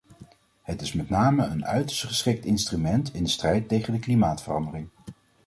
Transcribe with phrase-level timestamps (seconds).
[0.61, 4.89] Het is met name een uiterst geschikt instrument in de strijd tegen de klimaatverandering.